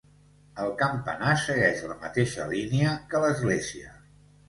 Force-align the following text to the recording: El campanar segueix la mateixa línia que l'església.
El 0.63 0.71
campanar 0.79 1.35
segueix 1.43 1.85
la 1.91 1.99
mateixa 2.07 2.51
línia 2.57 2.99
que 3.13 3.25
l'església. 3.29 3.99